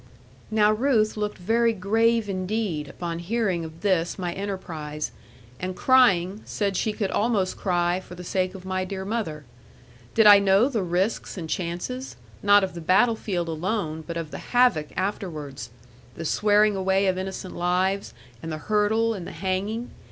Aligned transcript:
Now 0.49 0.71
Ruth 0.71 1.15
looked 1.15 1.37
very 1.37 1.73
grave 1.73 2.27
indeed, 2.27 2.87
upon 2.89 3.19
hearing 3.19 3.63
of 3.63 3.81
this 3.81 4.17
my 4.17 4.33
enterprise; 4.33 5.11
and 5.59 5.75
crying, 5.75 6.41
said 6.43 6.75
she 6.75 6.91
could 6.91 7.11
almost 7.11 7.55
cry, 7.55 7.99
for 7.99 8.15
the 8.15 8.23
sake 8.23 8.55
of 8.55 8.65
my 8.65 8.83
dear 8.83 9.05
mother. 9.05 9.45
Did 10.15 10.25
I 10.25 10.39
know 10.39 10.69
the 10.69 10.81
risks 10.81 11.37
and 11.37 11.47
chances, 11.47 12.15
not 12.41 12.63
of 12.63 12.73
the 12.73 12.81
battlefield 12.81 13.47
alone, 13.47 14.03
but 14.07 14.17
of 14.17 14.31
the 14.31 14.39
havoc 14.39 14.87
afterwards; 14.97 15.69
the 16.15 16.25
swearing 16.25 16.75
away 16.75 17.05
of 17.05 17.19
innocent 17.19 17.55
lives, 17.55 18.11
and 18.41 18.51
the 18.51 18.57
hurdle, 18.57 19.13
and 19.13 19.27
the 19.27 19.31
hanging? 19.31 19.91